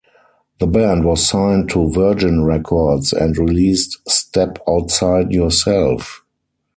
[0.57, 6.23] The band was signed to Virgin Records and released Step Outside Yourself.